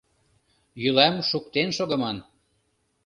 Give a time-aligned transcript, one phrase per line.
[0.81, 2.17] Йӱлам шуктен шогыман.